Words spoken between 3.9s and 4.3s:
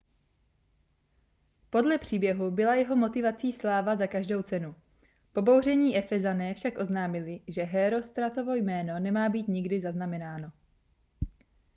za